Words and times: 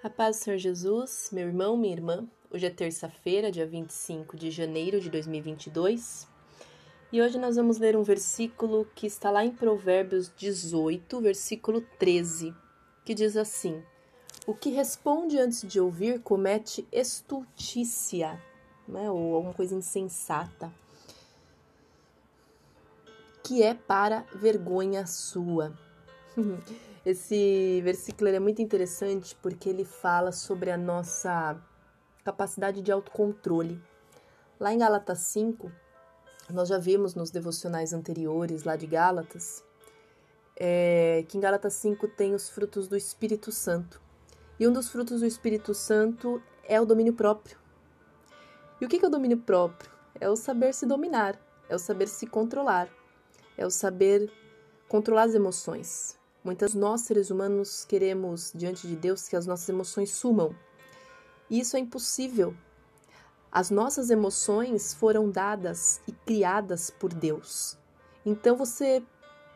A 0.00 0.08
paz 0.08 0.36
do 0.36 0.42
Senhor 0.44 0.58
Jesus, 0.58 1.30
meu 1.32 1.48
irmão, 1.48 1.76
minha 1.76 1.92
irmã. 1.92 2.24
Hoje 2.52 2.64
é 2.64 2.70
terça-feira, 2.70 3.50
dia 3.50 3.66
25 3.66 4.36
de 4.36 4.48
janeiro 4.48 5.00
de 5.00 5.10
2022. 5.10 6.28
E 7.10 7.20
hoje 7.20 7.36
nós 7.36 7.56
vamos 7.56 7.78
ler 7.78 7.96
um 7.96 8.04
versículo 8.04 8.86
que 8.94 9.08
está 9.08 9.28
lá 9.28 9.44
em 9.44 9.50
Provérbios 9.50 10.32
18, 10.36 11.20
versículo 11.20 11.80
13, 11.98 12.54
que 13.04 13.12
diz 13.12 13.36
assim: 13.36 13.82
O 14.46 14.54
que 14.54 14.70
responde 14.70 15.36
antes 15.36 15.66
de 15.66 15.80
ouvir 15.80 16.20
comete 16.20 16.86
estultícia, 16.92 18.40
né? 18.86 19.10
ou 19.10 19.34
alguma 19.34 19.52
coisa 19.52 19.74
insensata, 19.74 20.72
que 23.42 23.64
é 23.64 23.74
para 23.74 24.20
vergonha 24.32 25.04
sua. 25.08 25.76
Esse 27.04 27.80
versículo 27.82 28.28
é 28.28 28.38
muito 28.38 28.60
interessante 28.60 29.36
porque 29.36 29.68
ele 29.68 29.84
fala 29.84 30.32
sobre 30.32 30.70
a 30.70 30.76
nossa 30.76 31.56
capacidade 32.24 32.82
de 32.82 32.92
autocontrole. 32.92 33.80
Lá 34.58 34.72
em 34.72 34.78
Gálatas 34.78 35.20
5, 35.20 35.70
nós 36.50 36.68
já 36.68 36.78
vimos 36.78 37.14
nos 37.14 37.30
devocionais 37.30 37.92
anteriores 37.92 38.64
lá 38.64 38.74
de 38.74 38.86
Gálatas, 38.86 39.64
é, 40.56 41.24
que 41.28 41.38
em 41.38 41.40
Gálatas 41.40 41.74
5 41.74 42.08
tem 42.08 42.34
os 42.34 42.48
frutos 42.48 42.88
do 42.88 42.96
Espírito 42.96 43.52
Santo. 43.52 44.00
E 44.58 44.66
um 44.66 44.72
dos 44.72 44.88
frutos 44.88 45.20
do 45.20 45.26
Espírito 45.26 45.72
Santo 45.72 46.42
é 46.64 46.80
o 46.80 46.84
domínio 46.84 47.12
próprio. 47.12 47.56
E 48.80 48.84
o 48.84 48.88
que 48.88 49.02
é 49.02 49.06
o 49.06 49.10
domínio 49.10 49.38
próprio? 49.38 49.90
É 50.20 50.28
o 50.28 50.34
saber 50.34 50.74
se 50.74 50.84
dominar, 50.84 51.38
é 51.68 51.74
o 51.76 51.78
saber 51.78 52.08
se 52.08 52.26
controlar, 52.26 52.88
é 53.56 53.64
o 53.64 53.70
saber 53.70 54.32
controlar 54.88 55.24
as 55.24 55.34
emoções. 55.34 56.17
Muitas 56.48 56.72
nós, 56.72 57.02
seres 57.02 57.28
humanos, 57.30 57.84
queremos 57.84 58.52
diante 58.54 58.88
de 58.88 58.96
Deus 58.96 59.28
que 59.28 59.36
as 59.36 59.44
nossas 59.44 59.68
emoções 59.68 60.12
sumam. 60.12 60.56
E 61.50 61.60
isso 61.60 61.76
é 61.76 61.78
impossível. 61.78 62.54
As 63.52 63.68
nossas 63.68 64.08
emoções 64.08 64.94
foram 64.94 65.30
dadas 65.30 66.00
e 66.08 66.12
criadas 66.12 66.88
por 66.88 67.12
Deus. 67.12 67.76
Então 68.24 68.56
você 68.56 69.02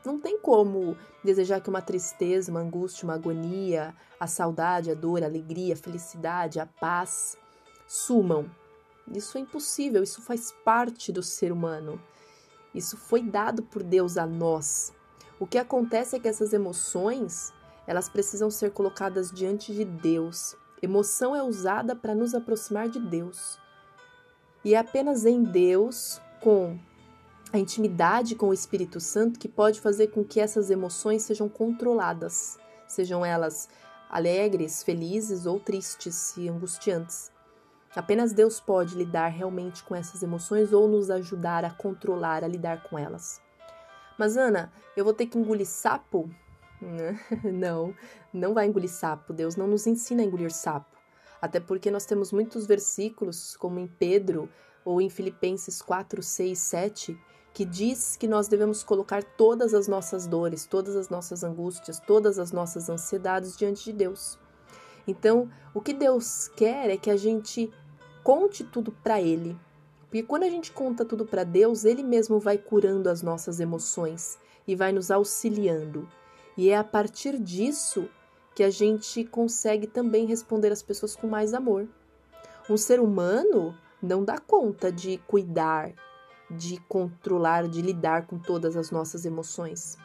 não 0.05 0.21
tem 0.21 0.39
como 0.39 0.95
desejar 1.25 1.63
que 1.63 1.71
uma 1.71 1.81
tristeza, 1.81 2.51
uma 2.51 2.61
angústia, 2.61 3.05
uma 3.07 3.15
agonia, 3.15 3.97
a 4.21 4.27
saudade, 4.27 4.91
a 4.91 4.95
dor, 4.95 5.23
a 5.23 5.27
alegria, 5.27 5.73
a 5.73 5.79
felicidade, 5.79 6.61
a 6.61 6.67
paz 6.67 7.39
sumam. 7.89 8.51
Isso 9.11 9.39
é 9.39 9.41
impossível, 9.41 10.03
isso 10.03 10.21
faz 10.21 10.53
parte 10.63 11.11
do 11.11 11.23
ser 11.23 11.53
humano. 11.53 11.99
Isso 12.75 12.99
foi 12.99 13.23
dado 13.23 13.63
por 13.63 13.83
Deus 13.83 14.19
a 14.19 14.27
nós. 14.27 14.93
O 15.43 15.47
que 15.49 15.59
acontece 15.59 16.15
é 16.15 16.21
que 16.21 16.29
essas 16.29 16.53
emoções, 16.53 17.53
elas 17.85 18.09
precisam 18.09 18.49
ser 18.49 18.71
colocadas 18.71 19.29
diante 19.29 19.75
de 19.75 19.85
Deus. 19.85 20.55
Emoção 20.81 21.35
é 21.35 21.43
usada 21.43 21.97
para 21.97 22.15
nos 22.15 22.33
aproximar 22.33 22.89
de 22.89 23.01
Deus. 23.01 23.59
E 24.65 24.77
é 24.77 24.79
apenas 24.79 25.27
em 25.27 25.43
Deus, 25.43 26.21
com 26.41 26.79
a 27.53 27.59
intimidade 27.59 28.37
com 28.37 28.51
o 28.51 28.55
Espírito 28.55 29.01
Santo, 29.01 29.37
que 29.37 29.49
pode 29.49 29.81
fazer 29.81 30.13
com 30.13 30.23
que 30.23 30.39
essas 30.39 30.71
emoções 30.71 31.25
sejam 31.25 31.49
controladas, 31.49 32.57
sejam 32.87 33.27
elas 33.27 33.69
alegres, 34.09 34.85
felizes 34.85 35.45
ou 35.45 35.59
tristes 35.59 36.37
e 36.37 36.49
angustiantes. 36.49 37.33
Apenas 37.97 38.33
Deus 38.33 38.61
pode 38.61 38.95
lidar 38.95 39.27
realmente 39.27 39.83
com 39.83 39.97
essas 39.97 40.23
emoções 40.23 40.73
ou 40.73 40.87
nos 40.87 41.11
ajudar 41.11 41.65
a 41.65 41.71
controlar, 41.73 42.45
a 42.45 42.49
lidar 42.49 42.85
com 42.85 42.97
elas. 42.97 43.43
Mas 44.19 44.37
Ana, 44.37 44.73
eu 44.97 45.05
vou 45.05 45.15
ter 45.15 45.27
que 45.27 45.39
engolir 45.39 45.67
sapo? 45.67 46.29
Não, 47.45 47.95
não 48.33 48.55
vai 48.55 48.67
engolir 48.67 48.91
sapo. 48.91 49.33
Deus 49.33 49.55
não 49.55 49.69
nos 49.69 49.87
ensina 49.87 50.21
a 50.21 50.27
engolir 50.27 50.53
sapo. 50.53 50.97
Até 51.41 51.61
porque 51.61 51.93
nós 51.93 52.05
temos 52.05 52.33
muitos 52.33 52.67
versículos, 52.67 53.57
como 53.57 53.79
em 53.79 53.87
Pedro 53.87 54.49
ou 54.85 55.01
em 55.01 55.09
Filipenses 55.09 55.81
4, 55.81 56.23
6, 56.23 56.59
7, 56.59 57.21
que 57.53 57.65
diz 57.65 58.17
que 58.17 58.27
nós 58.27 58.49
devemos 58.49 58.83
colocar 58.83 59.23
todas 59.23 59.75
as 59.75 59.87
nossas 59.87 60.27
dores, 60.27 60.67
todas 60.67 60.97
as 60.97 61.09
nossas 61.09 61.45
angústias, 61.45 62.01
todas 62.01 62.39
as 62.39 62.51
nossas 62.51 62.89
ansiedades 62.89 63.57
diante 63.57 63.85
de 63.85 63.93
Deus. 63.93 64.39
Então, 65.07 65.51
o 65.75 65.81
que 65.81 65.93
Deus 65.93 66.49
quer 66.49 66.91
é 66.91 66.97
que 66.97 67.11
a 67.11 67.17
gente 67.17 67.73
conte 68.23 68.65
tudo 68.65 68.93
para 68.93 69.21
Ele, 69.21 69.59
porque 70.13 70.25
quando 70.25 70.43
a 70.43 70.51
gente 70.51 70.71
conta 70.73 71.07
tudo 71.07 71.25
para 71.25 71.43
Deus, 71.43 71.87
Ele 71.87 72.03
mesmo 72.03 72.39
vai 72.39 72.59
curando 72.59 73.09
as 73.09 73.23
nossas 73.23 73.61
emoções 73.61 74.39
e 74.69 74.77
vai 74.77 74.93
nos 74.93 75.11
auxiliando. 75.11 76.07
E 76.55 76.69
é 76.69 76.77
a 76.77 76.85
partir 76.85 77.39
disso 77.39 78.11
que 78.55 78.63
a 78.63 78.69
gente 78.69 79.25
consegue 79.25 79.87
também 79.87 80.27
responder 80.27 80.71
às 80.71 80.83
pessoas 80.83 81.17
com 81.17 81.27
mais 81.27 81.55
amor. 81.55 81.89
Um 82.69 82.77
ser 82.77 83.01
humano 83.01 83.75
não 84.03 84.23
dá 84.23 84.37
conta 84.37 84.93
de 84.93 85.17
cuidar, 85.27 85.95
de 86.51 86.79
controlar, 86.87 87.67
de 87.67 87.81
lidar 87.81 88.27
com 88.27 88.39
todas 88.39 88.77
as 88.77 88.91
nossas 88.91 89.25
emoções. 89.25 89.97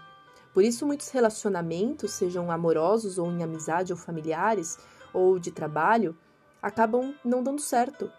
Por 0.54 0.64
isso, 0.64 0.88
muitos 0.88 1.10
relacionamentos, 1.10 2.14
sejam 2.14 2.50
amorosos 2.50 3.18
ou 3.18 3.30
em 3.30 3.44
amizade 3.44 3.92
ou 3.92 4.00
familiares 4.00 4.80
ou 5.14 5.38
de 5.38 5.52
trabalho, 5.52 6.18
acabam 6.62 7.14
não 7.26 7.44
dando 7.44 7.60
certo, 7.60 8.10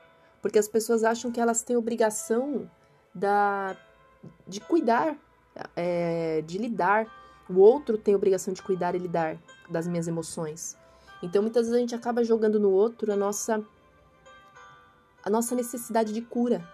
porque 0.41 0.59
as 0.59 0.69
pessoas 0.69 1.04
acham 1.04 1.31
que 1.31 1.41
elas 1.41 1.62
têm 1.62 1.76
obrigação 1.76 2.71
da, 3.15 3.76
de 4.47 4.60
cuidar, 4.60 5.16
é, 5.75 6.43
de 6.43 6.59
lidar. 6.59 7.06
O 7.49 7.59
outro 7.59 7.97
tem 7.97 8.15
obrigação 8.15 8.53
de 8.53 8.62
cuidar 8.62 8.94
e 8.94 8.99
lidar 8.99 9.38
das 9.69 9.87
minhas 9.87 10.06
emoções. 10.06 10.76
Então 11.22 11.43
muitas 11.43 11.66
vezes 11.66 11.76
a 11.76 11.81
gente 11.81 11.94
acaba 11.94 12.22
jogando 12.22 12.60
no 12.60 12.71
outro 12.71 13.12
a 13.12 13.16
nossa 13.16 13.65
a 15.25 15.31
nossa 15.31 15.54
necessidade 15.54 16.12
de 16.12 16.22
cura. 16.22 16.66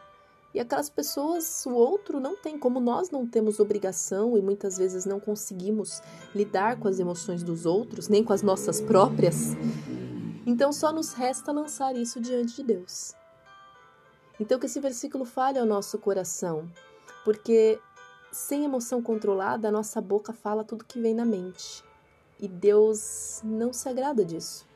E 0.52 0.60
aquelas 0.60 0.88
pessoas, 0.88 1.66
o 1.66 1.72
outro 1.72 2.20
não 2.20 2.36
tem, 2.36 2.56
como 2.56 2.78
nós 2.78 3.10
não 3.10 3.26
temos 3.26 3.58
obrigação 3.58 4.38
e 4.38 4.42
muitas 4.42 4.78
vezes 4.78 5.04
não 5.04 5.18
conseguimos 5.18 6.00
lidar 6.32 6.78
com 6.78 6.86
as 6.86 7.00
emoções 7.00 7.42
dos 7.42 7.66
outros, 7.66 8.08
nem 8.08 8.22
com 8.22 8.32
as 8.32 8.42
nossas 8.42 8.80
próprias. 8.80 9.56
Então 10.46 10.72
só 10.72 10.92
nos 10.92 11.12
resta 11.12 11.50
lançar 11.50 11.96
isso 11.96 12.20
diante 12.20 12.54
de 12.56 12.62
Deus. 12.62 13.14
Então, 14.38 14.58
que 14.58 14.66
esse 14.66 14.80
versículo 14.80 15.24
fale 15.24 15.58
ao 15.58 15.66
nosso 15.66 15.98
coração, 15.98 16.68
porque 17.24 17.78
sem 18.34 18.64
emoção 18.64 19.00
controlada, 19.00 19.68
a 19.68 19.72
nossa 19.72 20.00
boca 20.00 20.32
fala 20.32 20.64
tudo 20.64 20.84
que 20.84 21.00
vem 21.00 21.14
na 21.14 21.24
mente. 21.24 21.84
E 22.38 22.48
Deus 22.48 23.40
não 23.44 23.72
se 23.72 23.88
agrada 23.88 24.24
disso. 24.24 24.66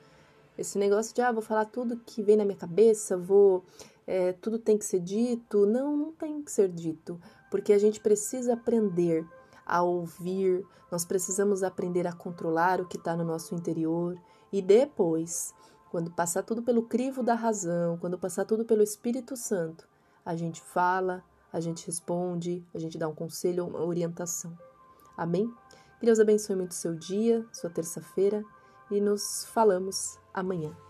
Esse 0.56 0.78
negócio 0.78 1.14
de, 1.14 1.20
ah, 1.20 1.32
vou 1.32 1.42
falar 1.42 1.64
tudo 1.64 2.00
que 2.06 2.22
vem 2.22 2.36
na 2.36 2.44
minha 2.44 2.56
cabeça, 2.56 3.16
vou. 3.16 3.64
É, 4.06 4.32
tudo 4.32 4.58
tem 4.58 4.78
que 4.78 4.84
ser 4.84 5.00
dito. 5.00 5.66
Não, 5.66 5.96
não 5.96 6.12
tem 6.12 6.40
que 6.40 6.52
ser 6.52 6.68
dito. 6.68 7.20
Porque 7.50 7.72
a 7.72 7.78
gente 7.78 8.00
precisa 8.00 8.54
aprender 8.54 9.26
a 9.66 9.82
ouvir, 9.82 10.64
nós 10.90 11.04
precisamos 11.04 11.62
aprender 11.62 12.06
a 12.06 12.12
controlar 12.12 12.80
o 12.80 12.86
que 12.86 12.96
está 12.96 13.16
no 13.16 13.24
nosso 13.24 13.54
interior. 13.54 14.16
E 14.52 14.62
depois 14.62 15.52
quando 15.90 16.10
passar 16.10 16.42
tudo 16.42 16.62
pelo 16.62 16.82
crivo 16.82 17.22
da 17.22 17.34
razão, 17.34 17.96
quando 17.98 18.18
passar 18.18 18.44
tudo 18.44 18.64
pelo 18.64 18.82
Espírito 18.82 19.36
Santo, 19.36 19.88
a 20.24 20.36
gente 20.36 20.60
fala, 20.60 21.24
a 21.52 21.60
gente 21.60 21.86
responde, 21.86 22.64
a 22.74 22.78
gente 22.78 22.98
dá 22.98 23.08
um 23.08 23.14
conselho, 23.14 23.66
uma 23.66 23.82
orientação. 23.82 24.56
Amém? 25.16 25.52
Que 25.98 26.06
Deus 26.06 26.20
abençoe 26.20 26.56
muito 26.56 26.72
o 26.72 26.74
seu 26.74 26.94
dia, 26.94 27.44
sua 27.52 27.70
terça-feira 27.70 28.44
e 28.90 29.00
nos 29.00 29.44
falamos 29.46 30.18
amanhã. 30.32 30.87